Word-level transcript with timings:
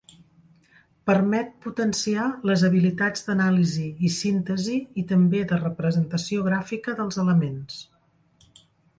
Permet 1.09 1.49
potenciar 1.65 2.23
les 2.49 2.63
habilitats 2.69 3.27
d'anàlisi 3.27 3.85
i 4.09 4.09
síntesi 4.15 4.77
i 5.01 5.03
també 5.11 5.41
de 5.51 5.59
representació 5.59 6.47
gràfica 6.47 6.95
dels 7.03 7.21
elements. 7.25 7.77